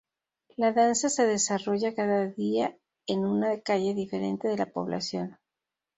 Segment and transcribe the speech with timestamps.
[0.57, 5.37] La Danza se desarrolla cada día en una calle diferente de la población.